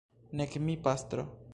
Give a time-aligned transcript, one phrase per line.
[0.41, 1.27] Nek mi, pastro.